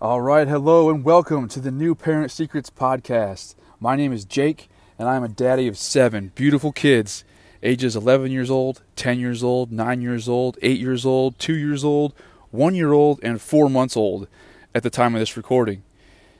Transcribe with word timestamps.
All 0.00 0.20
right, 0.20 0.46
hello 0.46 0.90
and 0.90 1.02
welcome 1.02 1.48
to 1.48 1.58
the 1.58 1.72
New 1.72 1.96
Parent 1.96 2.30
Secrets 2.30 2.70
podcast. 2.70 3.56
My 3.80 3.96
name 3.96 4.12
is 4.12 4.24
Jake, 4.24 4.68
and 4.96 5.08
I'm 5.08 5.24
a 5.24 5.28
daddy 5.28 5.66
of 5.66 5.76
seven 5.76 6.30
beautiful 6.36 6.70
kids, 6.70 7.24
ages 7.64 7.96
11 7.96 8.30
years 8.30 8.48
old, 8.48 8.80
10 8.94 9.18
years 9.18 9.42
old, 9.42 9.72
9 9.72 10.00
years 10.00 10.28
old, 10.28 10.56
8 10.62 10.78
years 10.78 11.04
old, 11.04 11.36
2 11.40 11.52
years 11.52 11.82
old, 11.82 12.14
1 12.52 12.76
year 12.76 12.92
old, 12.92 13.18
and 13.24 13.42
4 13.42 13.68
months 13.68 13.96
old 13.96 14.28
at 14.72 14.84
the 14.84 14.88
time 14.88 15.16
of 15.16 15.18
this 15.18 15.36
recording. 15.36 15.82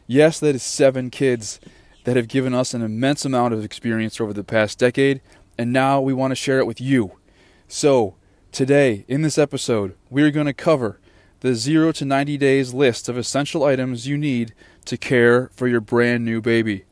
Yes, 0.06 0.38
that 0.38 0.54
is 0.54 0.62
seven 0.62 1.10
kids 1.10 1.58
that 2.04 2.14
have 2.14 2.28
given 2.28 2.54
us 2.54 2.74
an 2.74 2.82
immense 2.82 3.24
amount 3.24 3.54
of 3.54 3.64
experience 3.64 4.20
over 4.20 4.32
the 4.32 4.44
past 4.44 4.78
decade, 4.78 5.20
and 5.58 5.72
now 5.72 6.00
we 6.00 6.14
want 6.14 6.30
to 6.30 6.36
share 6.36 6.60
it 6.60 6.66
with 6.68 6.80
you. 6.80 7.10
So, 7.66 8.14
today, 8.52 9.04
in 9.08 9.22
this 9.22 9.36
episode, 9.36 9.96
we're 10.10 10.30
going 10.30 10.46
to 10.46 10.54
cover 10.54 11.00
the 11.40 11.54
0 11.54 11.92
to 11.92 12.04
90 12.04 12.36
days 12.36 12.74
list 12.74 13.08
of 13.08 13.16
essential 13.16 13.64
items 13.64 14.06
you 14.06 14.18
need 14.18 14.54
to 14.84 14.96
care 14.96 15.50
for 15.52 15.68
your 15.68 15.80
brand 15.80 16.24
new 16.24 16.40
baby. 16.40 16.84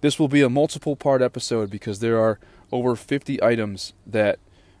This 0.00 0.18
will 0.18 0.28
be 0.28 0.42
a 0.42 0.48
multiple 0.48 0.96
part 0.96 1.22
episode 1.22 1.70
because 1.70 2.00
there 2.00 2.18
are 2.18 2.38
over 2.70 2.96
50 2.96 3.42
items 3.42 3.92
that 4.06 4.38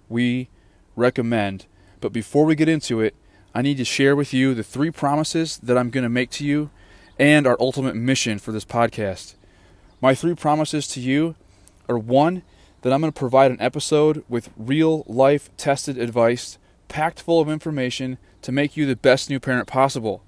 we 0.08 0.48
recommend. 0.96 1.66
But 2.00 2.12
before 2.12 2.44
we 2.44 2.54
get 2.54 2.68
into 2.68 3.00
it, 3.00 3.14
I 3.54 3.62
need 3.62 3.76
to 3.76 3.84
share 3.84 4.16
with 4.16 4.32
you 4.32 4.54
the 4.54 4.62
three 4.62 4.90
promises 4.90 5.58
that 5.58 5.76
I'm 5.76 5.90
going 5.90 6.04
to 6.04 6.08
make 6.08 6.30
to 6.30 6.46
you 6.46 6.70
and 7.18 7.46
our 7.46 7.56
ultimate 7.60 7.94
mission 7.94 8.38
for 8.38 8.50
this 8.50 8.64
podcast. 8.64 9.34
My 10.00 10.14
three 10.14 10.34
promises 10.34 10.88
to 10.88 11.00
you 11.00 11.36
are 11.88 11.98
one, 11.98 12.42
that 12.82 12.92
I'm 12.92 13.00
going 13.00 13.12
to 13.12 13.18
provide 13.18 13.50
an 13.50 13.60
episode 13.60 14.24
with 14.28 14.50
real 14.56 15.04
life 15.06 15.50
tested 15.56 15.96
advice 15.96 16.58
packed 16.88 17.22
full 17.22 17.40
of 17.40 17.48
information 17.48 18.18
to 18.42 18.52
make 18.52 18.76
you 18.76 18.86
the 18.86 18.96
best 18.96 19.30
new 19.30 19.40
parent 19.40 19.66
possible. 19.66 20.22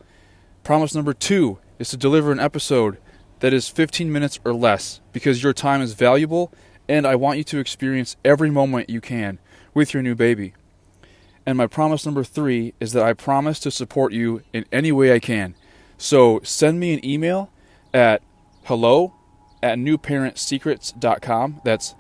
Promise 0.63 0.95
number 0.95 1.13
two 1.13 1.59
is 1.79 1.91
to 1.91 1.97
deliver 1.97 2.33
an 2.33 2.41
episode 2.41 2.99
that 3.41 3.53
is 3.53 3.69
15 3.69 4.11
minutes 4.11 4.41
or 4.45 4.55
less 4.55 5.01
because 5.13 5.43
your 5.43 5.53
time 5.53 5.83
is 5.83 5.95
valuable 5.95 6.53
and 6.89 7.07
I 7.07 7.17
want 7.17 7.39
you 7.39 7.45
to 7.45 7.59
experience 7.59 8.17
every 8.25 8.51
moment 8.51 8.91
you 8.91 9.01
can 9.01 9.39
with 9.75 9.93
your 9.93 10.03
new 10.03 10.15
baby. 10.15 10.55
And 11.47 11.59
my 11.59 11.67
promise 11.67 12.07
number 12.07 12.25
three 12.25 12.73
is 12.81 12.93
that 12.93 13.05
I 13.05 13.13
promise 13.13 13.61
to 13.61 13.71
support 13.71 14.13
you 14.13 14.43
in 14.53 14.65
any 14.73 14.93
way 14.93 15.13
I 15.13 15.19
can. 15.19 15.55
So 15.99 16.41
send 16.43 16.81
me 16.81 16.95
an 16.95 17.05
email 17.05 17.51
at 17.93 18.23
hello 18.65 19.15
at 19.63 19.79
newparentsecrets.com. 19.79 21.61
That's 21.65 21.95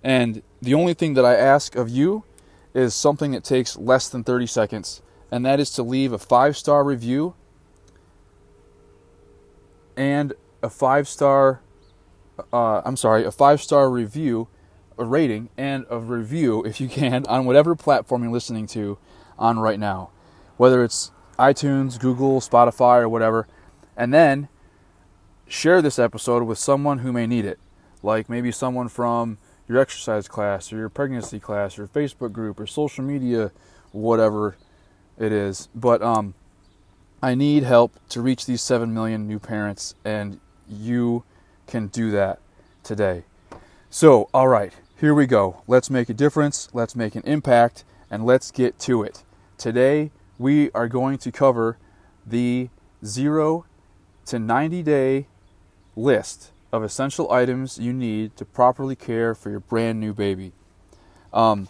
And 0.04 0.40
the 0.60 0.72
only 0.72 0.94
thing 0.94 1.14
that 1.14 1.24
I 1.24 1.34
ask 1.34 1.74
of 1.74 1.88
you 1.88 2.22
is 2.72 2.94
something 2.94 3.32
that 3.32 3.42
takes 3.42 3.76
less 3.76 4.08
than 4.08 4.22
30 4.22 4.46
seconds, 4.46 5.02
and 5.32 5.44
that 5.44 5.58
is 5.58 5.70
to 5.70 5.82
leave 5.82 6.12
a 6.12 6.18
five 6.18 6.56
star 6.56 6.84
review 6.84 7.34
and 9.96 10.32
a 10.62 10.70
five 10.70 11.08
star, 11.08 11.60
uh, 12.52 12.82
I'm 12.84 12.96
sorry, 12.96 13.24
a 13.24 13.32
five 13.32 13.60
star 13.60 13.90
review 13.90 14.46
a 14.98 15.04
rating 15.04 15.48
and 15.56 15.86
a 15.90 15.98
review, 15.98 16.64
if 16.64 16.80
you 16.80 16.88
can, 16.88 17.26
on 17.28 17.44
whatever 17.44 17.74
platform 17.74 18.22
you're 18.22 18.32
listening 18.32 18.66
to 18.68 18.98
on 19.38 19.58
right 19.58 19.78
now, 19.78 20.10
whether 20.56 20.84
it's 20.84 21.10
iTunes, 21.38 21.98
Google, 21.98 22.40
Spotify, 22.40 23.00
or 23.00 23.08
whatever. 23.08 23.48
And 23.96 24.12
then 24.12 24.48
share 25.46 25.82
this 25.82 25.98
episode 25.98 26.44
with 26.44 26.58
someone 26.58 26.98
who 26.98 27.12
may 27.12 27.26
need 27.26 27.44
it, 27.44 27.58
like 28.02 28.28
maybe 28.28 28.52
someone 28.52 28.88
from 28.88 29.38
your 29.68 29.78
exercise 29.78 30.28
class 30.28 30.72
or 30.72 30.76
your 30.76 30.88
pregnancy 30.88 31.40
class 31.40 31.78
or 31.78 31.86
Facebook 31.86 32.32
group 32.32 32.60
or 32.60 32.66
social 32.66 33.04
media, 33.04 33.52
whatever 33.90 34.56
it 35.18 35.32
is. 35.32 35.68
But 35.74 36.02
um, 36.02 36.34
I 37.22 37.34
need 37.34 37.62
help 37.62 37.98
to 38.10 38.20
reach 38.20 38.46
these 38.46 38.62
7 38.62 38.92
million 38.92 39.26
new 39.26 39.38
parents, 39.38 39.94
and 40.04 40.40
you 40.68 41.24
can 41.66 41.88
do 41.88 42.10
that 42.10 42.40
today. 42.82 43.24
So, 43.94 44.30
all 44.32 44.48
right, 44.48 44.72
here 44.98 45.12
we 45.12 45.26
go. 45.26 45.60
Let's 45.66 45.90
make 45.90 46.08
a 46.08 46.14
difference, 46.14 46.70
let's 46.72 46.96
make 46.96 47.14
an 47.14 47.22
impact, 47.26 47.84
and 48.10 48.24
let's 48.24 48.50
get 48.50 48.78
to 48.78 49.02
it. 49.02 49.22
Today, 49.58 50.10
we 50.38 50.70
are 50.70 50.88
going 50.88 51.18
to 51.18 51.30
cover 51.30 51.76
the 52.26 52.70
0 53.04 53.66
to 54.24 54.38
90 54.38 54.82
day 54.82 55.26
list 55.94 56.52
of 56.72 56.82
essential 56.82 57.30
items 57.30 57.76
you 57.76 57.92
need 57.92 58.34
to 58.38 58.46
properly 58.46 58.96
care 58.96 59.34
for 59.34 59.50
your 59.50 59.60
brand 59.60 60.00
new 60.00 60.14
baby. 60.14 60.52
Um, 61.30 61.68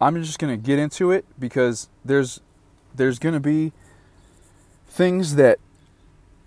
I'm 0.00 0.22
just 0.22 0.38
going 0.38 0.56
to 0.56 0.64
get 0.64 0.78
into 0.78 1.10
it 1.10 1.24
because 1.40 1.88
there's 2.04 2.40
there's 2.94 3.18
going 3.18 3.34
to 3.34 3.40
be 3.40 3.72
things 4.86 5.34
that 5.34 5.58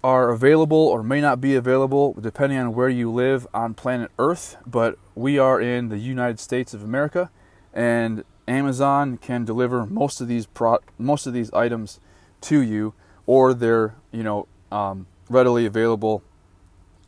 are 0.06 0.30
available 0.30 0.78
or 0.78 1.02
may 1.02 1.20
not 1.20 1.42
be 1.42 1.56
available 1.56 2.14
depending 2.22 2.60
on 2.60 2.76
where 2.76 2.90
you 2.90 3.12
live 3.12 3.48
on 3.56 3.74
planet 3.74 4.12
Earth, 4.20 4.56
but 4.64 5.00
we 5.16 5.40
are 5.40 5.60
in 5.60 5.90
the 5.90 5.98
United 5.98 6.40
States 6.40 6.76
of 6.76 6.84
America 6.84 7.32
and 7.74 8.24
Amazon 8.48 9.18
can 9.18 9.44
deliver 9.44 9.84
most 9.88 10.22
of 10.22 10.28
these 10.28 10.46
pro- 10.46 10.78
most 11.00 11.26
of 11.26 11.34
these 11.34 11.52
items 11.54 12.00
to 12.42 12.62
you 12.62 12.94
or 13.26 13.56
they're, 13.56 13.96
you 14.12 14.22
know, 14.22 14.48
um, 14.72 15.08
readily 15.28 15.66
available 15.66 16.22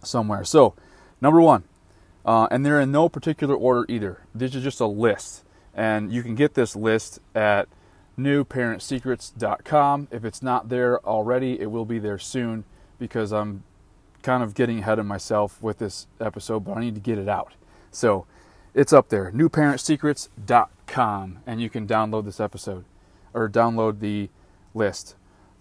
somewhere. 0.03 0.43
So, 0.43 0.73
number 1.21 1.39
1, 1.39 1.65
uh, 2.25 2.47
and 2.49 2.65
they're 2.65 2.81
in 2.81 2.91
no 2.91 3.09
particular 3.09 3.53
order 3.55 3.85
either. 3.87 4.23
This 4.33 4.55
is 4.55 4.63
just 4.63 4.79
a 4.79 4.87
list. 4.87 5.43
And 5.71 6.11
you 6.11 6.23
can 6.23 6.33
get 6.33 6.55
this 6.55 6.75
list 6.75 7.19
at 7.35 7.67
newparentsecrets.com. 8.17 10.07
If 10.09 10.25
it's 10.25 10.41
not 10.41 10.69
there 10.69 10.99
already, 11.05 11.61
it 11.61 11.69
will 11.69 11.85
be 11.85 11.99
there 11.99 12.17
soon 12.17 12.65
because 12.99 13.31
I'm 13.31 13.63
kind 14.23 14.43
of 14.43 14.53
getting 14.53 14.79
ahead 14.79 14.99
of 14.99 15.05
myself 15.05 15.61
with 15.61 15.77
this 15.77 16.07
episode, 16.19 16.65
but 16.65 16.77
I 16.77 16.81
need 16.81 16.95
to 16.95 17.01
get 17.01 17.17
it 17.17 17.29
out. 17.29 17.53
So 17.91 18.25
it's 18.73 18.93
up 18.93 19.09
there, 19.09 19.31
newparentsecrets.com, 19.31 21.39
and 21.45 21.61
you 21.61 21.69
can 21.69 21.87
download 21.87 22.25
this 22.25 22.39
episode 22.39 22.85
or 23.33 23.49
download 23.49 23.99
the 23.99 24.29
list. 24.73 25.15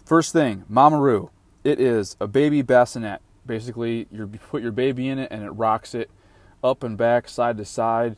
First 0.05 0.33
thing, 0.33 0.65
Mamaroo. 0.71 1.31
It 1.65 1.81
is 1.81 2.17
a 2.21 2.29
baby 2.29 2.63
bassinet. 2.63 3.21
Basically, 3.45 4.07
you 4.11 4.27
put 4.27 4.63
your 4.63 4.73
baby 4.73 5.09
in 5.09 5.19
it 5.19 5.29
and 5.31 5.43
it 5.43 5.51
rocks 5.51 5.95
it 5.95 6.11
up 6.63 6.83
and 6.83 6.97
back, 6.97 7.29
side 7.29 7.57
to 7.59 7.65
side, 7.65 8.17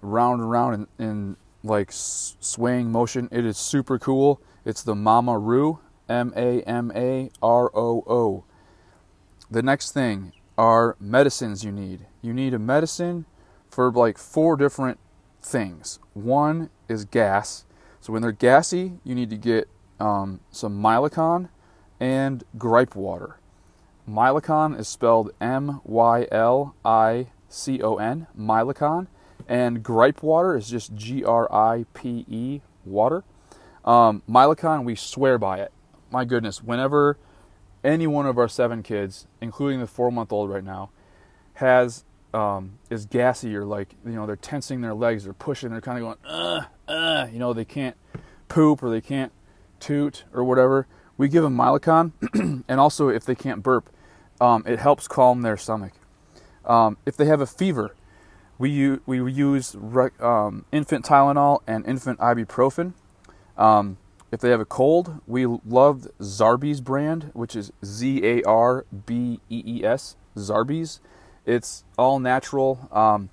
round 0.00 0.40
and 0.40 0.50
round 0.50 0.86
in, 0.98 1.04
in 1.04 1.36
like 1.62 1.88
swaying 1.90 2.90
motion. 2.90 3.28
It 3.30 3.44
is 3.44 3.58
super 3.58 3.98
cool. 3.98 4.40
It's 4.64 4.82
the 4.82 4.94
Mamaroo, 4.94 5.78
M 6.08 6.32
A 6.36 6.62
M 6.62 6.92
A 6.94 7.30
R 7.42 7.70
O 7.74 8.04
O. 8.06 8.44
The 9.50 9.62
next 9.62 9.92
thing 9.92 10.32
are 10.58 10.96
medicines 11.00 11.64
you 11.64 11.72
need. 11.72 12.06
You 12.20 12.34
need 12.34 12.52
a 12.52 12.58
medicine 12.58 13.24
for 13.70 13.90
like 13.90 14.18
four 14.18 14.56
different 14.56 14.98
things. 15.40 15.98
One 16.12 16.68
is 16.88 17.06
gas. 17.06 17.64
So 18.00 18.12
when 18.12 18.20
they're 18.20 18.32
gassy, 18.32 18.98
you 19.04 19.14
need 19.14 19.30
to 19.30 19.36
get 19.36 19.68
um, 19.98 20.40
some 20.50 20.82
Mylicon 20.82 21.48
and 21.98 22.44
gripe 22.58 22.94
water. 22.94 23.38
Mylicon 24.08 24.78
is 24.78 24.86
spelled 24.86 25.30
M 25.40 25.80
Y 25.84 26.26
L 26.30 26.74
I 26.84 27.28
C 27.48 27.82
O 27.82 27.96
N, 27.96 28.26
Mylicon, 28.38 29.06
and 29.48 29.82
gripe 29.82 30.22
water 30.22 30.56
is 30.56 30.68
just 30.68 30.94
G 30.94 31.24
R 31.24 31.50
I 31.52 31.86
P 31.94 32.26
E 32.28 32.60
water. 32.84 33.24
Um, 33.84 34.22
we 34.84 34.94
swear 34.94 35.38
by 35.38 35.60
it. 35.60 35.72
My 36.10 36.24
goodness, 36.24 36.62
whenever 36.62 37.16
any 37.84 38.06
one 38.06 38.26
of 38.26 38.38
our 38.38 38.48
seven 38.48 38.82
kids, 38.82 39.26
including 39.40 39.80
the 39.80 39.86
four 39.86 40.10
month 40.10 40.32
old 40.32 40.50
right 40.50 40.64
now, 40.64 40.90
has 41.54 42.04
um, 42.34 42.78
is 42.90 43.06
gassy 43.06 43.56
or 43.56 43.64
like 43.64 43.94
you 44.04 44.12
know 44.12 44.26
they're 44.26 44.36
tensing 44.36 44.80
their 44.80 44.94
legs, 44.94 45.24
they're 45.24 45.32
pushing, 45.32 45.70
they're 45.70 45.80
kind 45.80 45.98
of 45.98 46.04
going 46.04 46.16
uh 46.24 46.62
uh, 46.88 47.26
you 47.32 47.38
know 47.38 47.52
they 47.52 47.64
can't 47.64 47.96
poop 48.48 48.82
or 48.82 48.90
they 48.90 49.00
can't 49.00 49.32
toot 49.80 50.24
or 50.32 50.44
whatever. 50.44 50.86
We 51.16 51.28
give 51.28 51.42
them 51.42 51.56
Mylicon, 51.56 52.12
and 52.68 52.80
also 52.80 53.08
if 53.08 53.24
they 53.24 53.34
can't 53.34 53.62
burp, 53.62 53.90
um, 54.40 54.62
it 54.66 54.78
helps 54.78 55.08
calm 55.08 55.42
their 55.42 55.56
stomach. 55.56 55.92
Um, 56.64 56.96
if 57.06 57.16
they 57.16 57.24
have 57.24 57.40
a 57.40 57.46
fever, 57.46 57.96
we 58.58 58.70
use, 58.70 59.00
we 59.06 59.32
use 59.32 59.74
um, 60.20 60.64
infant 60.70 61.04
Tylenol 61.04 61.60
and 61.66 61.86
infant 61.86 62.18
ibuprofen. 62.18 62.92
If 64.30 64.40
they 64.40 64.50
have 64.50 64.60
a 64.60 64.66
cold, 64.66 65.20
we 65.26 65.46
love 65.46 66.06
Zarbee's 66.20 66.80
brand, 66.80 67.30
which 67.32 67.56
is 67.56 67.72
Z 67.84 68.24
A 68.24 68.42
R 68.42 68.84
B 69.06 69.40
E 69.48 69.62
E 69.64 69.84
S, 69.84 70.16
Zarbee's. 70.36 71.00
It's 71.46 71.84
all 71.96 72.18
natural 72.18 72.88
um, 72.92 73.30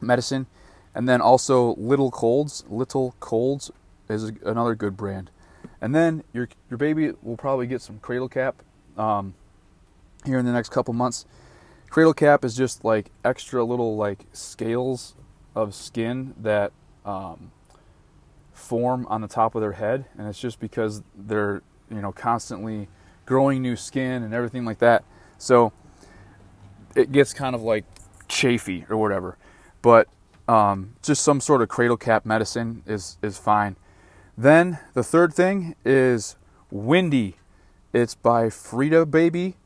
medicine. 0.00 0.46
And 0.94 1.08
then 1.08 1.20
also 1.20 1.74
Little 1.76 2.10
Colds. 2.10 2.64
Little 2.68 3.14
Colds 3.20 3.70
is 4.08 4.32
another 4.44 4.74
good 4.74 4.96
brand. 4.96 5.30
And 5.80 5.94
then 5.94 6.24
your 6.32 6.48
your 6.68 6.78
baby 6.78 7.12
will 7.22 7.36
probably 7.36 7.68
get 7.68 7.80
some 7.80 8.00
cradle 8.00 8.28
cap 8.28 8.62
um, 8.96 9.34
here 10.24 10.38
in 10.38 10.44
the 10.44 10.52
next 10.52 10.70
couple 10.70 10.92
months. 10.94 11.24
Cradle 11.90 12.14
cap 12.14 12.44
is 12.44 12.56
just 12.56 12.84
like 12.84 13.12
extra 13.24 13.62
little 13.62 13.96
like 13.96 14.26
scales 14.32 15.14
of 15.54 15.74
skin 15.74 16.34
that 16.40 16.72
um, 17.04 17.52
form 18.58 19.06
on 19.08 19.20
the 19.20 19.28
top 19.28 19.54
of 19.54 19.60
their 19.60 19.72
head, 19.72 20.04
and 20.18 20.28
it's 20.28 20.40
just 20.40 20.60
because 20.60 21.02
they're 21.16 21.62
you 21.90 22.00
know 22.00 22.12
constantly 22.12 22.88
growing 23.26 23.62
new 23.62 23.76
skin 23.76 24.22
and 24.22 24.34
everything 24.34 24.64
like 24.64 24.78
that. 24.78 25.04
So 25.38 25.72
it 26.94 27.12
gets 27.12 27.32
kind 27.32 27.54
of 27.54 27.62
like 27.62 27.84
chafy 28.26 28.84
or 28.88 28.96
whatever. 28.96 29.38
But 29.80 30.08
um, 30.48 30.94
just 31.02 31.22
some 31.22 31.40
sort 31.40 31.62
of 31.62 31.68
cradle 31.68 31.96
cap 31.96 32.26
medicine 32.26 32.82
is 32.86 33.18
is 33.22 33.38
fine. 33.38 33.76
Then 34.36 34.78
the 34.94 35.02
third 35.02 35.32
thing 35.32 35.74
is 35.84 36.36
Windi. 36.72 37.34
It's 37.92 38.14
by 38.14 38.50
Frida 38.50 39.06
Baby 39.06 39.56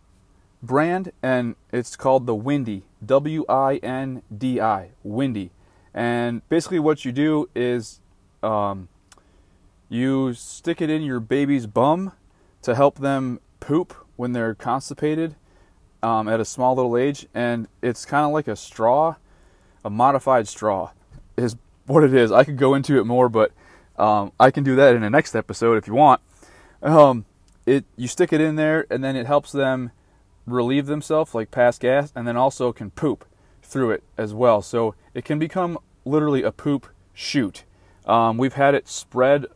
brand 0.63 1.11
and 1.23 1.57
it's 1.73 1.97
called 1.97 2.27
the 2.27 2.37
Windi. 2.37 2.83
W 3.05 3.45
I 3.49 3.77
N 3.77 4.23
D 4.37 4.61
I. 4.61 4.91
Windi. 5.05 5.51
And 5.93 6.47
basically, 6.49 6.79
what 6.79 7.05
you 7.05 7.13
do 7.13 7.51
is 7.55 8.01
um, 8.43 8.89
you 9.89 10.35
stick 10.35 10.81
it 10.81 10.91
in 10.91 11.03
your 11.03 11.21
baby's 11.21 11.67
bum 11.67 12.13
to 12.63 12.75
help 12.75 12.99
them 12.99 13.41
poop 13.61 13.95
when 14.17 14.33
they're 14.33 14.55
constipated 14.55 15.37
um, 16.03 16.29
at 16.29 16.41
a 16.41 16.45
small 16.45 16.75
little 16.75 16.97
age, 16.97 17.27
and 17.35 17.69
it's 17.81 18.05
kind 18.05 18.27
of 18.27 18.33
like 18.33 18.49
a 18.49 18.57
straw, 18.57 19.17
a 19.85 19.91
modified 19.91 20.49
straw, 20.49 20.91
is 21.37 21.57
what 21.87 22.05
it 22.05 22.15
is. 22.15 22.33
I 22.33 22.45
could 22.45 22.57
go 22.57 22.75
into 22.75 22.99
it 22.99 23.05
more, 23.05 23.29
but 23.29 23.53
um, 23.97 24.33
I 24.41 24.51
can 24.51 24.65
do 24.65 24.77
that 24.77 24.95
in 24.95 25.03
the 25.03 25.11
next 25.11 25.35
episode 25.35 25.77
if 25.77 25.87
you 25.87 25.95
want. 25.95 26.21
Um, 26.83 27.25
it 27.67 27.85
you 27.97 28.09
stick 28.09 28.33
it 28.33 28.41
in 28.41 28.57
there, 28.57 28.87
and 28.91 29.05
then 29.05 29.15
it 29.15 29.27
helps 29.27 29.53
them 29.53 29.93
relieve 30.47 30.87
themselves, 30.87 31.35
like 31.35 31.51
pass 31.51 31.79
gas, 31.79 32.13
and 32.17 32.27
then 32.27 32.37
also 32.37 32.73
can 32.73 32.91
poop 32.91 33.25
through 33.63 33.93
it 33.93 34.03
as 34.19 34.35
well. 34.35 34.63
So 34.63 34.95
it 35.15 35.25
can 35.25 35.39
become 35.39 35.79
literally 36.05 36.43
a 36.43 36.51
poop 36.51 36.89
chute. 37.13 37.65
Um, 38.07 38.39
we've 38.39 38.55
had 38.55 38.75
it 38.75 38.89
spread 38.89 39.47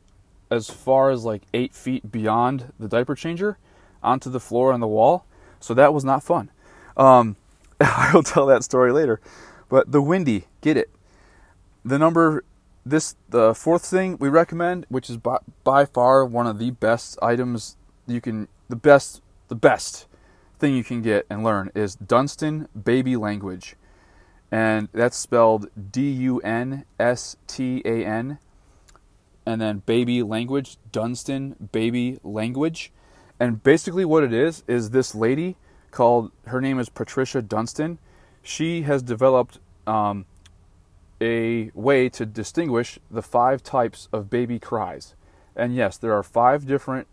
as 0.50 0.70
far 0.70 1.10
as 1.10 1.25
like 1.25 1.43
eight 1.52 1.75
feet 1.75 2.10
beyond 2.10 2.72
the 2.78 2.88
diaper 2.88 3.14
changer 3.14 3.58
onto 4.02 4.31
the 4.31 4.40
floor 4.40 4.72
and 4.72 4.82
the 4.82 4.87
wall 4.87 5.26
so 5.60 5.75
that 5.75 5.93
was 5.93 6.04
not 6.04 6.22
fun. 6.22 6.50
Um, 6.96 7.37
I'll 7.81 8.22
tell 8.22 8.46
that 8.46 8.64
story 8.64 8.93
later. 8.93 9.20
But 9.69 9.90
the 9.90 10.00
Windi, 10.00 10.44
get 10.60 10.76
it. 10.76 10.90
The 11.84 11.98
number, 11.98 12.44
this 12.84 13.16
the 13.28 13.54
fourth 13.54 13.84
thing 13.84 14.16
we 14.19 14.28
recommend, 14.28 14.87
which 14.88 15.10
is 15.10 15.16
by, 15.16 15.38
by 15.64 15.84
far 15.84 16.25
one 16.25 16.46
of 16.46 16.58
the 16.58 16.70
best 16.70 17.19
items 17.20 17.76
you 18.06 18.20
can, 18.20 18.49
the 18.69 18.76
best, 18.76 19.22
the 19.49 19.54
best 19.54 20.06
thing 20.58 20.75
you 20.75 20.84
can 20.84 21.02
get 21.02 21.26
and 21.28 21.42
learn 21.44 21.70
is 21.75 21.96
Dunstan 21.96 22.69
Baby 22.81 23.16
Language, 23.16 23.76
and 24.50 24.88
that's 24.93 25.16
spelled 25.16 25.69
D 25.90 26.10
U 26.10 26.40
N 26.40 26.84
S 26.98 27.37
T 27.46 27.82
A 27.84 28.04
N, 28.04 28.38
and 29.44 29.60
then 29.60 29.82
Baby 29.87 30.22
Language, 30.22 30.76
Dunstan 30.93 31.56
Baby 31.72 32.19
Language. 32.22 32.93
And 33.38 33.62
basically, 33.62 34.04
what 34.04 34.25
it 34.25 34.32
is 34.32 34.64
is 34.66 34.90
this 34.90 35.14
lady 35.14 35.56
called 35.90 36.31
her 36.46 36.60
name 36.60 36.78
is 36.78 36.88
Patricia 36.88 37.43
Dunstan. 37.43 37.98
She 38.43 38.82
has 38.82 39.02
developed 39.02 39.58
um, 39.87 40.25
a 41.20 41.70
way 41.75 42.08
to 42.10 42.26
distinguish 42.26 42.99
the 43.10 43.22
five 43.22 43.62
types 43.62 44.08
of 44.12 44.31
baby 44.31 44.58
cries. 44.58 45.14
And 45.54 45.75
yes, 45.75 45.96
there 45.96 46.12
are 46.12 46.22
five 46.22 46.66
different 46.66 47.08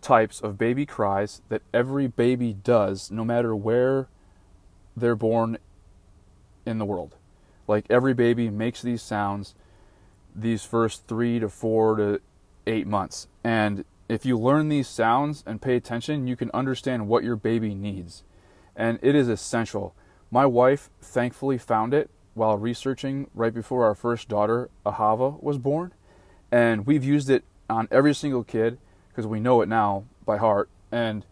types 0.00 0.40
of 0.40 0.58
baby 0.58 0.86
cries 0.86 1.42
that 1.48 1.62
every 1.72 2.06
baby 2.06 2.52
does, 2.52 3.10
no 3.10 3.24
matter 3.24 3.56
where 3.56 4.08
they're 4.96 5.16
born 5.16 5.58
in 6.68 6.78
the 6.78 6.84
world. 6.84 7.16
Like 7.66 7.86
every 7.90 8.14
baby 8.14 8.50
makes 8.50 8.82
these 8.82 9.02
sounds 9.02 9.54
these 10.34 10.64
first 10.64 11.06
three 11.06 11.40
to 11.40 11.48
four 11.48 11.96
to 11.96 12.20
eight 12.66 12.86
months. 12.86 13.26
And 13.42 13.84
if 14.08 14.24
you 14.24 14.38
learn 14.38 14.68
these 14.68 14.88
sounds 14.88 15.42
and 15.46 15.60
pay 15.60 15.76
attention, 15.76 16.26
you 16.26 16.36
can 16.36 16.50
understand 16.54 17.08
what 17.08 17.24
your 17.24 17.36
baby 17.36 17.74
needs. 17.74 18.22
And 18.76 18.98
it 19.02 19.14
is 19.14 19.28
essential. 19.28 19.94
My 20.30 20.46
wife 20.46 20.90
thankfully 21.00 21.58
found 21.58 21.92
it 21.92 22.10
while 22.34 22.56
researching 22.56 23.28
right 23.34 23.52
before 23.52 23.84
our 23.84 23.94
first 23.94 24.28
daughter, 24.28 24.70
Ahava, 24.86 25.42
was 25.42 25.58
born. 25.58 25.92
And 26.52 26.86
we've 26.86 27.04
used 27.04 27.28
it 27.28 27.44
on 27.68 27.88
every 27.90 28.14
single 28.14 28.44
kid 28.44 28.78
because 29.08 29.26
we 29.26 29.40
know 29.40 29.60
it 29.60 29.68
now 29.68 30.04
by 30.24 30.36
heart. 30.36 30.70
And 30.92 31.26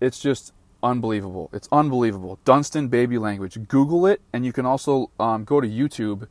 it's 0.00 0.20
just 0.20 0.52
unbelievable. 0.82 1.50
It's 1.52 1.68
unbelievable. 1.70 2.38
Dunstan 2.44 2.88
Baby 2.88 3.18
Language. 3.18 3.68
Google 3.68 4.06
it, 4.06 4.20
and 4.32 4.44
you 4.44 4.52
can 4.52 4.66
also 4.66 5.10
um, 5.18 5.44
go 5.44 5.60
to 5.60 5.68
YouTube 5.68 6.28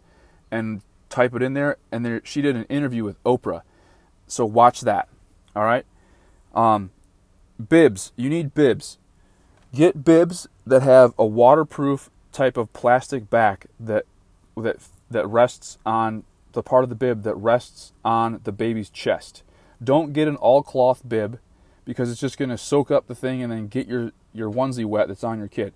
and 0.51 0.81
type 1.10 1.36
it 1.36 1.42
in 1.42 1.54
there. 1.54 1.78
And 1.92 2.06
there, 2.06 2.22
she 2.24 2.42
did 2.42 2.56
an 2.56 2.66
interview 2.66 3.04
with 3.04 3.22
Oprah. 3.24 3.62
So 4.28 4.46
watch 4.46 4.81
that. 4.81 5.10
All 5.56 5.63
right. 5.63 5.86
Um, 6.54 6.92
bibs. 7.68 8.12
You 8.16 8.30
need 8.30 8.54
bibs. 8.54 8.98
Get 9.74 10.04
bibs 10.04 10.48
that 10.66 10.81
have 10.81 11.13
a 11.18 11.25
waterproof 11.25 12.10
type 12.31 12.57
of 12.57 12.72
plastic 12.74 13.30
back 13.30 13.68
that 13.80 14.06
that 14.56 14.78
that 15.10 15.28
rests 15.28 15.78
on 15.86 16.24
the 16.54 16.63
part 16.63 16.84
of 16.84 16.90
the 16.90 16.96
bib 16.96 17.24
that 17.24 17.36
rests 17.36 17.94
on 18.04 18.40
the 18.44 18.51
baby's 18.51 18.90
chest. 18.90 19.44
Don't 19.84 20.13
get 20.13 20.28
an 20.28 20.36
all 20.36 20.62
cloth 20.62 21.07
bib 21.07 21.40
because 21.89 22.12
it's 22.12 22.21
just 22.21 22.38
going 22.38 22.50
to 22.50 22.57
soak 22.57 22.91
up 22.91 23.07
the 23.07 23.15
thing 23.15 23.41
and 23.41 23.51
then 23.51 23.68
get 23.68 23.88
your 23.88 24.12
your 24.31 24.47
onesie 24.47 24.86
wet 24.86 25.07
that's 25.07 25.24
on 25.24 25.39
your 25.39 25.47
kid. 25.47 25.74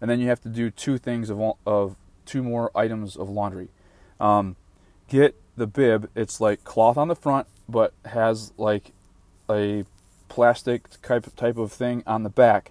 And 0.00 0.08
then 0.08 0.20
you 0.20 0.28
have 0.28 0.40
to 0.42 0.48
do 0.48 0.70
two 0.70 0.98
things 0.98 1.30
of 1.30 1.40
of 1.66 1.96
two 2.24 2.44
more 2.44 2.70
items 2.76 3.16
of 3.16 3.28
laundry. 3.28 3.66
Um, 4.20 4.54
get 5.08 5.34
the 5.56 5.66
bib. 5.66 6.10
It's 6.14 6.40
like 6.40 6.62
cloth 6.62 6.96
on 6.96 7.08
the 7.08 7.16
front, 7.16 7.48
but 7.68 7.92
has 8.04 8.52
like 8.56 8.92
a 9.50 9.84
plastic 10.28 11.02
type 11.02 11.34
type 11.34 11.56
of 11.56 11.72
thing 11.72 12.04
on 12.06 12.22
the 12.22 12.30
back, 12.30 12.70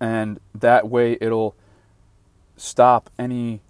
and 0.00 0.40
that 0.56 0.88
way 0.88 1.16
it'll 1.20 1.54
stop 2.56 3.10
any 3.16 3.60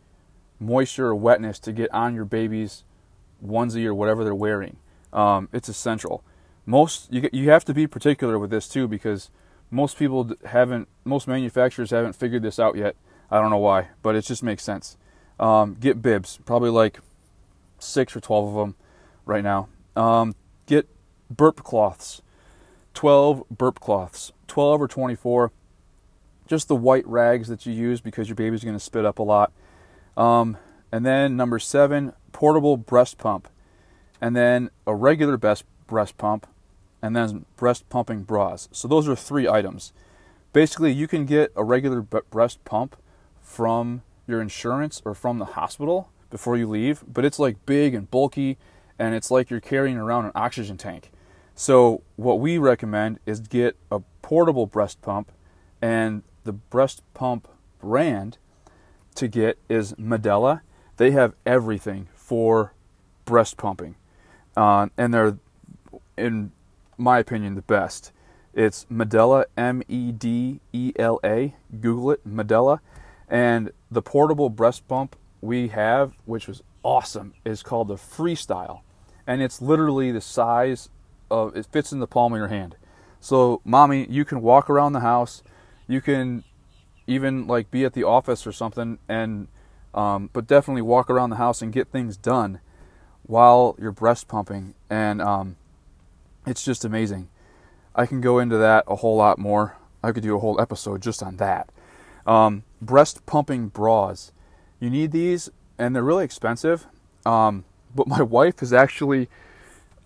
moisture 0.58 1.08
or 1.08 1.14
wetness 1.14 1.58
to 1.58 1.70
get 1.70 1.92
on 1.92 2.14
your 2.14 2.24
baby's 2.24 2.82
onesie 3.44 3.84
or 3.84 3.94
whatever 3.94 4.24
they're 4.24 4.34
wearing. 4.34 4.78
Um, 5.12 5.50
it's 5.52 5.68
essential. 5.68 6.24
Most 6.66 7.12
you 7.12 7.28
you 7.32 7.50
have 7.50 7.64
to 7.66 7.74
be 7.74 7.86
particular 7.86 8.38
with 8.38 8.50
this 8.50 8.68
too 8.68 8.86
because 8.88 9.30
most 9.70 9.98
people 9.98 10.32
haven't, 10.44 10.88
most 11.04 11.26
manufacturers 11.26 11.90
haven't 11.90 12.14
figured 12.14 12.42
this 12.42 12.58
out 12.58 12.76
yet. 12.76 12.96
I 13.30 13.40
don't 13.40 13.50
know 13.50 13.58
why, 13.58 13.88
but 14.02 14.14
it 14.14 14.22
just 14.22 14.42
makes 14.42 14.62
sense. 14.62 14.96
Um, 15.40 15.76
get 15.80 16.02
bibs, 16.02 16.38
probably 16.44 16.70
like 16.70 17.00
six 17.78 18.14
or 18.14 18.20
twelve 18.20 18.48
of 18.48 18.54
them 18.54 18.74
right 19.24 19.42
now. 19.42 19.68
Um, 19.96 20.34
get 20.66 20.88
burp 21.30 21.62
cloths. 21.62 22.22
12 22.96 23.44
burp 23.50 23.78
cloths, 23.78 24.32
12 24.48 24.80
or 24.80 24.88
24. 24.88 25.52
Just 26.48 26.66
the 26.66 26.74
white 26.74 27.06
rags 27.06 27.46
that 27.48 27.66
you 27.66 27.72
use 27.72 28.00
because 28.00 28.28
your 28.28 28.34
baby's 28.34 28.64
going 28.64 28.76
to 28.76 28.82
spit 28.82 29.04
up 29.04 29.18
a 29.18 29.22
lot. 29.22 29.52
Um, 30.16 30.56
and 30.90 31.04
then 31.04 31.36
number 31.36 31.58
seven, 31.58 32.14
portable 32.32 32.78
breast 32.78 33.18
pump. 33.18 33.48
And 34.20 34.34
then 34.34 34.70
a 34.86 34.94
regular 34.94 35.36
best 35.36 35.64
breast 35.86 36.16
pump. 36.16 36.46
And 37.06 37.14
then 37.14 37.44
breast 37.56 37.88
pumping 37.88 38.22
bras. 38.22 38.68
So 38.72 38.88
those 38.88 39.08
are 39.08 39.16
three 39.16 39.48
items. 39.48 39.92
Basically, 40.52 40.92
you 40.92 41.06
can 41.06 41.24
get 41.24 41.52
a 41.54 41.62
regular 41.62 42.00
breast 42.00 42.64
pump 42.64 42.96
from 43.40 44.02
your 44.26 44.40
insurance 44.40 45.00
or 45.04 45.14
from 45.14 45.38
the 45.38 45.44
hospital 45.44 46.10
before 46.30 46.56
you 46.56 46.68
leave, 46.68 47.04
but 47.06 47.24
it's 47.24 47.38
like 47.38 47.64
big 47.64 47.94
and 47.94 48.10
bulky 48.10 48.58
and 48.98 49.14
it's 49.14 49.30
like 49.30 49.50
you're 49.50 49.60
carrying 49.60 49.96
around 49.96 50.24
an 50.24 50.32
oxygen 50.34 50.76
tank. 50.76 51.10
So, 51.54 52.02
what 52.16 52.40
we 52.40 52.58
recommend 52.58 53.18
is 53.24 53.40
get 53.40 53.76
a 53.90 54.00
portable 54.22 54.66
breast 54.66 55.00
pump, 55.00 55.32
and 55.80 56.22
the 56.44 56.52
breast 56.52 57.02
pump 57.14 57.48
brand 57.78 58.38
to 59.14 59.28
get 59.28 59.58
is 59.68 59.92
Medela. 59.94 60.60
They 60.96 61.12
have 61.12 61.34
everything 61.46 62.08
for 62.14 62.74
breast 63.24 63.56
pumping, 63.56 63.96
uh, 64.56 64.88
and 64.98 65.14
they're, 65.14 65.38
in 66.16 66.52
my 66.96 67.18
opinion, 67.18 67.54
the 67.54 67.62
best. 67.62 68.12
It's 68.54 68.86
Medela, 68.90 69.44
M 69.56 69.82
E 69.88 70.12
D 70.12 70.60
E 70.72 70.92
L 70.96 71.20
A. 71.22 71.54
Google 71.80 72.12
it, 72.12 72.26
Medela. 72.26 72.80
And 73.28 73.72
the 73.90 74.02
portable 74.02 74.48
breast 74.48 74.86
pump 74.88 75.16
we 75.40 75.68
have, 75.68 76.12
which 76.24 76.48
was 76.48 76.62
awesome, 76.82 77.34
is 77.44 77.62
called 77.62 77.88
the 77.88 77.96
Freestyle. 77.96 78.80
And 79.26 79.42
it's 79.42 79.60
literally 79.60 80.12
the 80.12 80.20
size 80.20 80.88
of 81.30 81.56
it 81.56 81.66
fits 81.66 81.92
in 81.92 81.98
the 81.98 82.06
palm 82.06 82.32
of 82.32 82.38
your 82.38 82.48
hand. 82.48 82.76
So, 83.20 83.60
mommy, 83.64 84.06
you 84.08 84.24
can 84.24 84.40
walk 84.40 84.70
around 84.70 84.92
the 84.92 85.00
house. 85.00 85.42
You 85.88 86.00
can 86.00 86.44
even 87.06 87.46
like 87.46 87.70
be 87.70 87.84
at 87.84 87.92
the 87.92 88.04
office 88.04 88.46
or 88.46 88.52
something, 88.52 88.98
and 89.08 89.48
um, 89.94 90.30
but 90.32 90.46
definitely 90.46 90.82
walk 90.82 91.10
around 91.10 91.30
the 91.30 91.36
house 91.36 91.62
and 91.62 91.72
get 91.72 91.88
things 91.88 92.16
done 92.16 92.60
while 93.24 93.76
you're 93.78 93.92
breast 93.92 94.28
pumping. 94.28 94.74
And 94.88 95.20
um, 95.20 95.56
it's 96.46 96.64
just 96.64 96.84
amazing. 96.84 97.28
I 97.94 98.06
can 98.06 98.20
go 98.20 98.38
into 98.38 98.56
that 98.58 98.84
a 98.86 98.96
whole 98.96 99.16
lot 99.16 99.38
more. 99.38 99.76
I 100.02 100.12
could 100.12 100.22
do 100.22 100.36
a 100.36 100.38
whole 100.38 100.60
episode 100.60 101.02
just 101.02 101.22
on 101.22 101.36
that. 101.36 101.70
Um, 102.26 102.62
breast 102.80 103.26
pumping 103.26 103.68
bras. 103.68 104.32
You 104.78 104.90
need 104.90 105.12
these, 105.12 105.48
and 105.78 105.94
they're 105.94 106.02
really 106.02 106.24
expensive. 106.24 106.86
Um, 107.24 107.64
but 107.94 108.06
my 108.06 108.22
wife 108.38 108.60
has 108.60 108.72
actually 108.72 109.28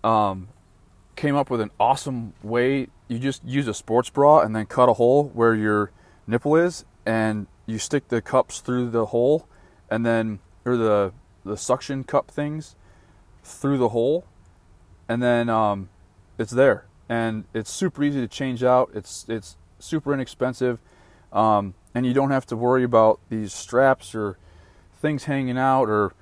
um, 0.03 0.47
came 1.15 1.35
up 1.35 1.49
with 1.49 1.61
an 1.61 1.71
awesome 1.79 2.33
way. 2.41 2.87
You 3.07 3.19
just 3.19 3.43
use 3.43 3.67
a 3.67 3.73
sports 3.73 4.09
bra 4.09 4.39
and 4.39 4.55
then 4.55 4.65
cut 4.65 4.89
a 4.89 4.93
hole 4.93 5.25
where 5.33 5.53
your 5.53 5.91
nipple 6.25 6.55
is, 6.55 6.85
and 7.05 7.47
you 7.65 7.77
stick 7.77 8.07
the 8.07 8.21
cups 8.21 8.59
through 8.59 8.89
the 8.89 9.07
hole, 9.07 9.47
and 9.89 10.05
then 10.05 10.39
or 10.65 10.77
the 10.77 11.13
the 11.43 11.57
suction 11.57 12.03
cup 12.03 12.29
things 12.29 12.75
through 13.43 13.77
the 13.77 13.89
hole, 13.89 14.25
and 15.09 15.21
then 15.21 15.49
um, 15.49 15.89
it's 16.41 16.51
there, 16.51 16.85
and 17.07 17.45
it's 17.53 17.71
super 17.71 18.03
easy 18.03 18.19
to 18.19 18.27
change 18.27 18.63
out. 18.63 18.91
It's 18.93 19.25
it's 19.29 19.57
super 19.79 20.13
inexpensive, 20.13 20.79
um, 21.31 21.75
and 21.93 22.05
you 22.05 22.13
don't 22.13 22.31
have 22.31 22.45
to 22.47 22.55
worry 22.55 22.83
about 22.83 23.19
these 23.29 23.53
straps 23.53 24.13
or 24.15 24.37
things 24.99 25.25
hanging 25.25 25.57
out 25.57 25.85
or 25.89 26.13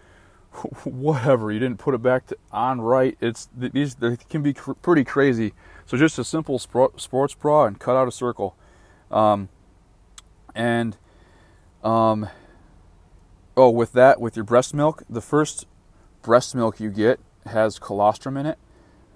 whatever. 0.83 1.51
You 1.51 1.59
didn't 1.59 1.79
put 1.79 1.95
it 1.95 2.03
back 2.03 2.27
to, 2.27 2.37
on 2.51 2.81
right. 2.81 3.17
It's 3.21 3.49
these 3.55 3.95
they 3.95 4.17
can 4.17 4.43
be 4.43 4.53
cr- 4.53 4.73
pretty 4.73 5.03
crazy. 5.03 5.53
So 5.85 5.97
just 5.97 6.19
a 6.19 6.23
simple 6.23 6.59
sports 6.59 7.33
bra 7.33 7.65
and 7.65 7.79
cut 7.79 7.95
out 7.95 8.07
a 8.07 8.11
circle, 8.11 8.55
um, 9.09 9.49
and 10.53 10.97
um, 11.83 12.29
oh, 13.55 13.69
with 13.69 13.93
that, 13.93 14.21
with 14.21 14.35
your 14.35 14.45
breast 14.45 14.73
milk, 14.73 15.03
the 15.09 15.21
first 15.21 15.65
breast 16.21 16.53
milk 16.53 16.79
you 16.79 16.89
get 16.89 17.19
has 17.45 17.79
colostrum 17.79 18.37
in 18.37 18.45
it, 18.45 18.59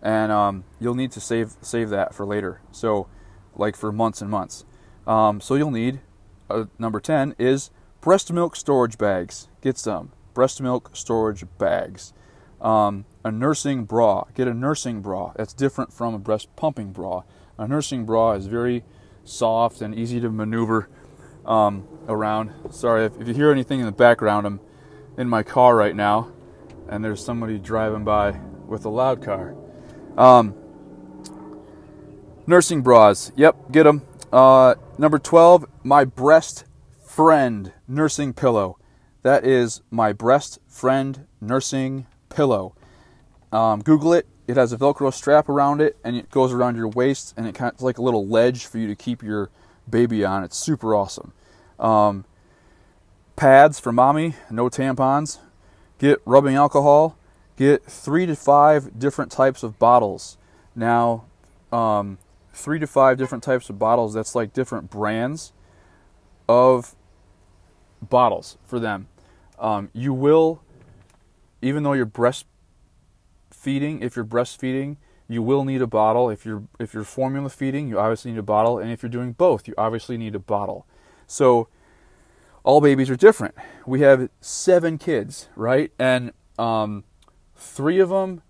and 0.03 0.31
um, 0.31 0.65
you'll 0.79 0.93
need 0.93 1.11
to 1.13 1.21
save 1.21 1.55
save 1.61 1.89
that 1.89 2.13
for 2.13 2.25
later. 2.25 2.61
So, 2.71 3.07
like 3.55 3.75
for 3.75 3.91
months 3.91 4.21
and 4.21 4.29
months. 4.29 4.65
Um, 5.07 5.41
so 5.41 5.55
you'll 5.55 5.71
need 5.71 6.01
uh, 6.49 6.65
number 6.77 6.99
ten 6.99 7.33
is 7.39 7.71
breast 8.01 8.31
milk 8.31 8.55
storage 8.55 8.97
bags. 8.97 9.47
Get 9.61 9.77
some 9.77 10.11
breast 10.33 10.61
milk 10.61 10.91
storage 10.93 11.45
bags. 11.57 12.13
Um, 12.61 13.05
a 13.23 13.31
nursing 13.31 13.85
bra. 13.85 14.25
Get 14.35 14.47
a 14.47 14.53
nursing 14.53 15.01
bra. 15.01 15.33
That's 15.35 15.53
different 15.53 15.93
from 15.93 16.13
a 16.13 16.19
breast 16.19 16.53
pumping 16.55 16.91
bra. 16.91 17.23
A 17.57 17.67
nursing 17.67 18.05
bra 18.05 18.33
is 18.33 18.47
very 18.47 18.83
soft 19.23 19.81
and 19.81 19.95
easy 19.95 20.19
to 20.19 20.29
maneuver 20.29 20.89
um, 21.45 21.87
around. 22.07 22.51
Sorry 22.71 23.05
if, 23.05 23.19
if, 23.19 23.27
you 23.27 23.33
hear 23.33 23.51
anything 23.51 23.79
in 23.79 23.85
the 23.85 23.91
background. 23.91 24.45
I'm 24.45 24.59
in 25.17 25.29
my 25.29 25.43
car 25.43 25.75
right 25.75 25.95
now, 25.95 26.31
and 26.89 27.03
there's 27.03 27.23
somebody 27.23 27.59
driving 27.59 28.03
by 28.03 28.39
with 28.65 28.85
a 28.85 28.89
loud 28.89 29.21
car. 29.21 29.55
Um, 30.17 30.55
nursing 32.45 32.81
bras. 32.81 33.31
Yep, 33.35 33.71
get 33.71 33.83
them. 33.83 34.01
Uh, 34.31 34.75
number 34.97 35.19
12, 35.19 35.65
my 35.83 36.05
Brest 36.05 36.65
Friend 37.03 37.71
nursing 37.87 38.33
pillow. 38.33 38.77
That 39.21 39.45
is 39.45 39.81
my 39.91 40.13
Brest 40.13 40.59
Friend 40.67 41.27
nursing 41.39 42.07
pillow. 42.29 42.75
Um, 43.51 43.81
Google 43.81 44.13
it. 44.13 44.27
It 44.47 44.57
has 44.57 44.73
a 44.73 44.77
Velcro 44.77 45.13
strap 45.13 45.47
around 45.47 45.79
it, 45.79 45.97
and 46.03 46.15
it 46.15 46.29
goes 46.29 46.51
around 46.51 46.75
your 46.75 46.89
waist, 46.89 47.33
and 47.37 47.47
it 47.47 47.55
kind 47.55 47.69
of, 47.69 47.75
it's 47.75 47.83
like 47.83 47.97
a 47.97 48.01
little 48.01 48.27
ledge 48.27 48.65
for 48.65 48.77
you 48.77 48.87
to 48.87 48.95
keep 48.95 49.23
your 49.23 49.49
baby 49.89 50.25
on. 50.25 50.43
It's 50.43 50.57
super 50.57 50.93
awesome. 50.93 51.31
Um, 51.79 52.25
pads 53.35 53.79
for 53.79 53.91
mommy, 53.91 54.35
no 54.49 54.69
tampons. 54.69 55.39
Get 55.97 56.21
rubbing 56.25 56.55
alcohol. 56.55 57.17
Get 57.55 57.85
three 57.85 58.25
to 58.25 58.35
five 58.35 58.97
different 58.99 59.31
types 59.31 59.63
of 59.63 59.77
bottles. 59.77 60.37
Now, 60.75 61.25
um, 61.71 62.17
three 62.53 62.79
to 62.79 62.87
five 62.87 63.17
different 63.17 63.43
types 63.43 63.69
of 63.69 63.77
bottles. 63.77 64.13
That's 64.13 64.35
like 64.35 64.53
different 64.53 64.89
brands 64.89 65.53
of 66.47 66.95
bottles 68.01 68.57
for 68.65 68.79
them. 68.79 69.07
Um, 69.59 69.89
you 69.93 70.13
will, 70.13 70.61
even 71.61 71.83
though 71.83 71.93
you're 71.93 72.05
breastfeeding, 72.05 74.01
if 74.01 74.15
you're 74.15 74.25
breastfeeding, 74.25 74.97
you 75.27 75.41
will 75.41 75.63
need 75.63 75.81
a 75.81 75.87
bottle. 75.87 76.29
If 76.29 76.45
you're 76.45 76.63
if 76.79 76.93
you're 76.93 77.03
formula 77.03 77.49
feeding, 77.49 77.87
you 77.87 77.99
obviously 77.99 78.31
need 78.31 78.39
a 78.39 78.43
bottle, 78.43 78.77
and 78.79 78.91
if 78.91 79.01
you're 79.01 79.09
doing 79.09 79.31
both, 79.33 79.67
you 79.67 79.73
obviously 79.77 80.17
need 80.17 80.35
a 80.35 80.39
bottle. 80.39 80.85
So 81.27 81.67
all 82.63 82.81
babies 82.81 83.09
are 83.09 83.15
different. 83.15 83.55
We 83.85 84.01
have 84.01 84.29
seven 84.41 84.97
kids, 84.97 85.49
right? 85.55 85.91
And 85.97 86.33
um, 86.59 87.03
three 87.55 87.99
of 87.99 88.09
them 88.09 88.41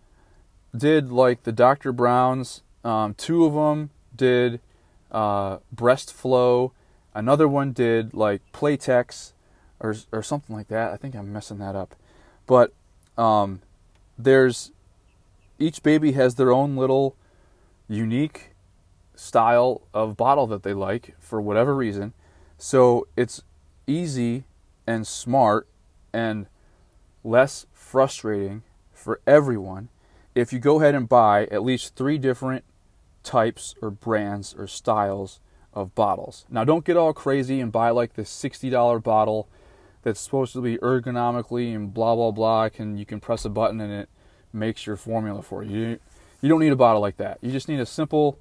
did 0.76 1.12
like 1.12 1.44
the 1.44 1.52
Dr. 1.52 1.92
Brown's. 1.92 2.62
Um, 2.84 3.14
two 3.14 3.46
of 3.46 3.54
them 3.54 3.92
did 4.16 4.60
uh, 5.12 5.60
Breastflow. 5.74 6.72
Another 7.14 7.48
one 7.48 7.72
did 7.72 8.14
like 8.14 8.42
Playtex 8.52 9.34
or 9.80 9.96
or 10.12 10.24
something 10.24 10.56
like 10.56 10.68
that. 10.70 10.92
I 10.92 10.98
think 10.98 11.16
I'm 11.16 11.32
messing 11.32 11.60
that 11.60 11.76
up. 11.76 11.96
But 12.46 12.74
um, 13.18 13.62
there's 14.18 14.72
each 15.60 15.84
baby 15.84 16.14
has 16.14 16.36
their 16.36 16.52
own 16.52 16.76
little 16.76 17.16
unique 17.88 18.52
style 19.16 19.82
of 19.94 20.18
bottle 20.18 20.48
that 20.48 20.64
they 20.64 20.74
like 20.74 21.16
for 21.20 21.40
whatever 21.40 21.76
reason. 21.76 22.14
So 22.58 23.08
it's 23.16 23.44
easy 23.86 24.46
and 24.88 25.06
smart 25.06 25.68
and 26.12 26.48
less 27.24 27.66
frustrating 27.74 28.64
for 29.04 29.22
everyone 29.28 29.90
if 30.36 30.52
you 30.52 30.60
go 30.60 30.80
ahead 30.80 30.96
and 30.96 31.08
buy 31.08 31.46
at 31.48 31.64
least 31.64 31.96
three 31.96 32.18
different 32.18 32.64
types 33.24 33.76
or 33.82 33.92
brands 33.92 34.56
or 34.58 34.68
styles 34.68 35.40
of 35.74 35.96
bottles. 35.96 36.46
Now, 36.50 36.64
don't 36.64 36.86
get 36.86 36.98
all 36.98 37.14
crazy 37.14 37.60
and 37.60 37.72
buy 37.72 37.90
like 37.90 38.14
the 38.14 38.24
$60 38.24 39.04
bottle 39.04 39.48
that's 40.04 40.20
supposed 40.20 40.54
to 40.54 40.62
be 40.62 40.78
ergonomically 40.78 41.74
and 41.76 41.94
blah 41.94 42.16
blah 42.16 42.32
blah. 42.32 42.70
Can 42.70 42.98
you 42.98 43.06
can 43.06 43.20
press 43.20 43.46
a 43.46 43.50
button 43.50 43.80
and 43.80 43.92
it 43.92 44.10
makes 44.52 44.86
your 44.86 44.96
formula 44.96 45.42
for 45.42 45.64
you. 45.64 46.00
You 46.42 46.50
don't 46.50 46.60
need 46.60 46.74
a 46.74 46.78
bottle 46.78 47.02
like 47.02 47.18
that. 47.18 47.40
You 47.42 47.52
just 47.52 47.70
need 47.70 47.80
a 47.80 47.86
simple, 47.86 48.38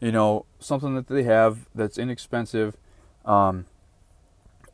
you 0.00 0.10
know, 0.10 0.46
something 0.58 0.94
that 0.94 1.06
they 1.06 1.22
have 1.24 1.68
that's 1.74 1.98
inexpensive, 1.98 2.76
um, 3.24 3.66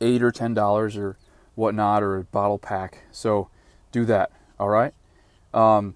eight 0.00 0.22
or 0.22 0.30
ten 0.30 0.54
dollars 0.54 0.96
or 0.96 1.18
whatnot, 1.56 2.02
or 2.02 2.16
a 2.18 2.24
bottle 2.24 2.58
pack. 2.58 2.98
So 3.10 3.50
do 3.90 4.04
that. 4.04 4.30
All 4.60 4.68
right. 4.68 4.94
Um, 5.54 5.94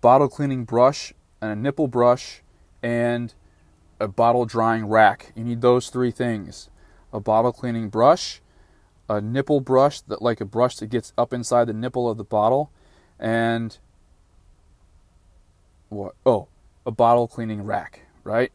bottle 0.00 0.28
cleaning 0.28 0.64
brush 0.64 1.12
and 1.40 1.50
a 1.50 1.56
nipple 1.56 1.88
brush 1.88 2.42
and 2.82 3.34
a 4.00 4.08
bottle 4.08 4.44
drying 4.44 4.86
rack. 4.86 5.32
You 5.34 5.44
need 5.44 5.60
those 5.60 5.88
three 5.88 6.10
things: 6.10 6.70
a 7.12 7.20
bottle 7.20 7.52
cleaning 7.52 7.88
brush, 7.88 8.40
a 9.08 9.20
nipple 9.20 9.60
brush 9.60 10.00
that 10.02 10.22
like 10.22 10.40
a 10.40 10.44
brush 10.44 10.76
that 10.76 10.86
gets 10.86 11.12
up 11.16 11.32
inside 11.32 11.66
the 11.66 11.72
nipple 11.72 12.10
of 12.10 12.16
the 12.16 12.24
bottle 12.24 12.70
and 13.18 13.78
what? 15.88 16.14
Oh 16.24 16.48
a 16.84 16.90
bottle 16.90 17.28
cleaning 17.28 17.62
rack 17.62 18.00
right? 18.24 18.52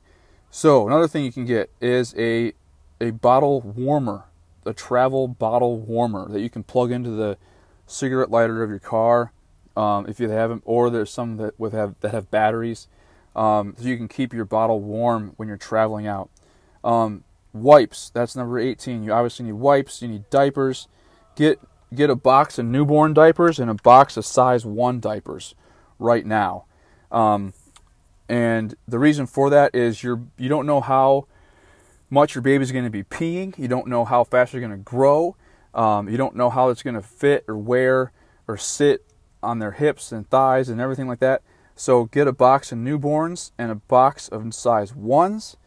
So 0.49 0.87
another 0.87 1.07
thing 1.07 1.23
you 1.23 1.31
can 1.31 1.45
get 1.45 1.69
is 1.81 2.15
a 2.17 2.53
a 2.99 3.11
bottle 3.11 3.61
warmer 3.61 4.25
a 4.65 4.73
travel 4.73 5.27
bottle 5.27 5.79
warmer 5.79 6.27
that 6.29 6.41
you 6.41 6.49
can 6.49 6.63
plug 6.63 6.91
into 6.91 7.09
the 7.11 7.37
cigarette 7.85 8.29
lighter 8.29 8.63
of 8.63 8.69
your 8.69 8.79
car 8.79 9.31
um, 9.77 10.07
if 10.07 10.19
you 10.19 10.29
have 10.29 10.49
them 10.49 10.61
or 10.65 10.89
there's 10.89 11.11
some 11.11 11.37
that 11.37 11.57
with 11.59 11.73
have 11.73 11.95
that 12.01 12.11
have 12.11 12.29
batteries 12.31 12.87
um, 13.35 13.75
so 13.77 13.87
you 13.87 13.97
can 13.97 14.07
keep 14.07 14.33
your 14.33 14.45
bottle 14.45 14.79
warm 14.79 15.33
when 15.37 15.47
you're 15.47 15.57
traveling 15.57 16.07
out 16.07 16.29
um, 16.83 17.23
Wipes, 17.61 18.11
that's 18.13 18.35
number 18.35 18.59
18. 18.59 19.03
You 19.03 19.13
obviously 19.13 19.45
need 19.45 19.53
wipes, 19.53 20.01
you 20.01 20.07
need 20.07 20.29
diapers. 20.29 20.87
Get 21.35 21.59
get 21.93 22.09
a 22.09 22.15
box 22.15 22.59
of 22.59 22.65
newborn 22.65 23.13
diapers 23.13 23.59
and 23.59 23.69
a 23.69 23.73
box 23.73 24.17
of 24.17 24.25
size 24.25 24.65
1 24.65 24.99
diapers 24.99 25.55
right 25.99 26.25
now. 26.25 26.65
Um, 27.11 27.53
and 28.27 28.75
the 28.87 28.99
reason 28.99 29.25
for 29.25 29.49
that 29.49 29.73
is 29.73 30.03
you're 30.03 30.21
you 30.37 30.49
don't 30.49 30.65
know 30.65 30.81
how 30.81 31.27
much 32.09 32.35
your 32.35 32.41
baby's 32.41 32.71
going 32.71 32.83
to 32.85 32.89
be 32.91 33.03
peeing. 33.03 33.57
You 33.57 33.67
don't 33.67 33.87
know 33.87 34.05
how 34.05 34.23
fast 34.23 34.51
they're 34.51 34.61
going 34.61 34.71
to 34.71 34.77
grow. 34.77 35.35
Um, 35.73 36.09
you 36.09 36.17
don't 36.17 36.35
know 36.35 36.49
how 36.49 36.69
it's 36.69 36.83
going 36.83 36.95
to 36.95 37.01
fit 37.01 37.45
or 37.47 37.57
wear 37.57 38.11
or 38.47 38.57
sit 38.57 39.05
on 39.41 39.59
their 39.59 39.71
hips 39.71 40.11
and 40.11 40.29
thighs 40.29 40.69
and 40.69 40.81
everything 40.81 41.07
like 41.07 41.19
that. 41.19 41.41
So 41.75 42.05
get 42.05 42.27
a 42.27 42.33
box 42.33 42.71
of 42.71 42.79
newborns 42.79 43.51
and 43.57 43.71
a 43.71 43.75
box 43.75 44.27
of 44.27 44.53
size 44.53 44.95
ones, 44.95 45.57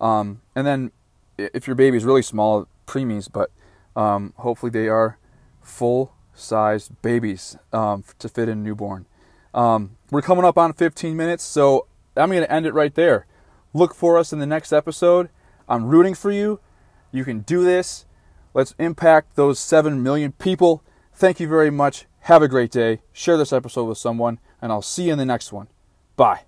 um, 0.00 0.40
and 0.54 0.66
then 0.66 0.92
if 1.38 1.66
your 1.66 1.76
baby 1.76 1.96
is 1.96 2.04
really 2.04 2.22
small, 2.22 2.68
preemies, 2.86 3.30
but 3.30 3.50
um, 3.94 4.32
hopefully 4.36 4.70
they 4.70 4.88
are 4.88 5.18
full 5.62 6.12
size 6.34 6.88
babies 7.02 7.56
um, 7.72 8.04
to 8.18 8.28
fit 8.28 8.48
in 8.48 8.62
newborn. 8.62 9.06
Um, 9.54 9.96
we're 10.10 10.22
coming 10.22 10.44
up 10.44 10.58
on 10.58 10.72
15 10.72 11.16
minutes, 11.16 11.42
so 11.42 11.86
I'm 12.16 12.30
going 12.30 12.42
to 12.42 12.52
end 12.52 12.66
it 12.66 12.74
right 12.74 12.94
there. 12.94 13.26
Look 13.72 13.94
for 13.94 14.18
us 14.18 14.32
in 14.32 14.38
the 14.38 14.46
next 14.46 14.72
episode. 14.72 15.30
I'm 15.68 15.86
rooting 15.86 16.14
for 16.14 16.30
you. 16.30 16.60
You 17.10 17.24
can 17.24 17.40
do 17.40 17.64
this. 17.64 18.04
Let's 18.54 18.74
impact 18.78 19.36
those 19.36 19.58
7 19.58 20.02
million 20.02 20.32
people. 20.32 20.82
Thank 21.12 21.40
you 21.40 21.48
very 21.48 21.70
much. 21.70 22.06
Have 22.26 22.42
a 22.42 22.48
great 22.48 22.72
day. 22.72 23.02
Share 23.12 23.36
this 23.36 23.52
episode 23.52 23.84
with 23.84 23.98
someone, 23.98 24.40
and 24.60 24.72
I'll 24.72 24.82
see 24.82 25.04
you 25.04 25.12
in 25.12 25.18
the 25.18 25.24
next 25.24 25.52
one. 25.52 25.68
Bye. 26.16 26.40